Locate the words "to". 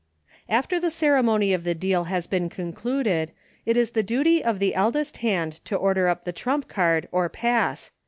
5.65-5.75